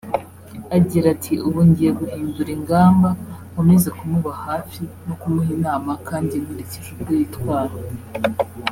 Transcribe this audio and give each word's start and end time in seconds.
Agira 0.77 1.05
ati 1.15 1.33
“Ubu 1.47 1.59
ngiye 1.67 1.91
guhindura 1.99 2.49
ingamba 2.57 3.09
nkomeze 3.51 3.89
kumuba 3.97 4.31
hafi 4.45 4.83
no 5.05 5.13
kumuha 5.19 5.49
inama 5.57 5.91
kandi 6.07 6.33
nkurikije 6.41 6.89
uko 6.95 7.09
yitwara 7.17 7.75